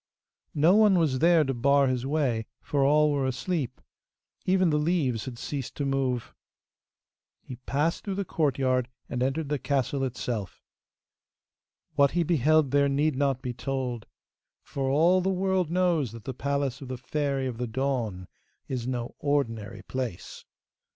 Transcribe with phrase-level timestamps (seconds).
[0.55, 3.79] No one was there to bar his way, for all were asleep.
[4.47, 6.33] Even the leaves had ceased to move.
[7.43, 10.63] He passed through the courtyard, and entered the castle itself.
[11.93, 14.07] What he beheld there need not be told,
[14.63, 18.27] for all the world knows that the palace of the Fairy of the Dawn
[18.67, 20.45] is no ordinary place.